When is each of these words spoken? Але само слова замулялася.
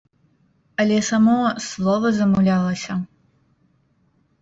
Але 0.83 0.97
само 1.09 1.35
слова 1.67 2.07
замулялася. 2.19 2.93